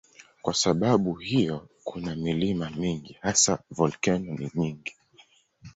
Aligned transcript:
Kwa 0.41 0.53
sababu 0.53 1.13
hiyo 1.15 1.67
kuna 1.83 2.15
milima 2.15 2.69
mingi, 2.69 3.17
hasa 3.21 3.59
volkeno 3.71 4.33
ni 4.35 4.51
nyingi. 4.55 4.95